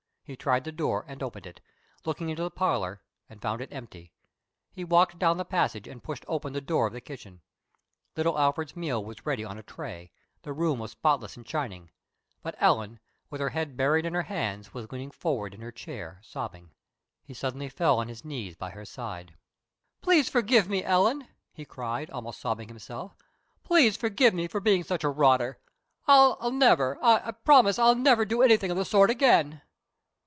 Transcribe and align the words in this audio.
He 0.23 0.37
tried 0.37 0.63
the 0.63 0.71
door 0.71 1.03
and 1.09 1.21
opened 1.21 1.45
it, 1.45 1.59
looked 2.05 2.21
into 2.21 2.41
the 2.41 2.49
parlor 2.49 3.01
and 3.29 3.41
found 3.41 3.59
it 3.59 3.73
empty. 3.73 4.13
He 4.71 4.85
walked 4.85 5.19
down 5.19 5.35
the 5.35 5.43
passage 5.43 5.89
and 5.89 6.01
pushed 6.01 6.23
open 6.25 6.53
the 6.53 6.61
door 6.61 6.87
of 6.87 6.93
the 6.93 7.01
kitchen. 7.01 7.41
Little 8.15 8.39
Alfred's 8.39 8.73
meal 8.73 9.03
was 9.03 9.25
ready 9.25 9.43
on 9.43 9.57
a 9.57 9.63
tray, 9.63 10.09
the 10.43 10.53
room 10.53 10.79
was 10.79 10.91
spotless 10.91 11.35
and 11.35 11.45
shining, 11.45 11.89
but 12.41 12.55
Ellen, 12.59 13.01
with 13.29 13.41
her 13.41 13.49
head 13.49 13.75
buried 13.75 14.05
in 14.05 14.13
her 14.13 14.21
hands, 14.21 14.73
was 14.73 14.89
leaning 14.89 15.11
forward 15.11 15.53
in 15.53 15.59
her 15.59 15.69
chair, 15.71 16.21
sobbing. 16.23 16.71
He 17.25 17.33
suddenly 17.33 17.67
fell 17.67 17.99
on 17.99 18.07
his 18.07 18.23
knees 18.23 18.55
by 18.55 18.69
her 18.69 18.85
side. 18.85 19.35
"Please 19.99 20.29
forgive 20.29 20.69
me, 20.69 20.81
Ellen!" 20.81 21.27
he 21.51 21.65
cried, 21.65 22.09
almost 22.09 22.39
sobbing 22.39 22.69
himself. 22.69 23.17
"Please 23.65 23.97
forgive 23.97 24.33
me 24.33 24.47
for 24.47 24.61
being 24.61 24.85
such 24.85 25.03
a 25.03 25.09
rotter. 25.09 25.59
I'll 26.07 26.51
never 26.51 26.97
I 27.03 27.31
promise 27.31 27.75
that 27.75 27.81
I'll 27.81 27.95
never 27.95 28.23
do 28.23 28.41
anything 28.41 28.71
of 28.71 28.77
the 28.77 28.85
sort 28.85 29.09
again." 29.09 29.61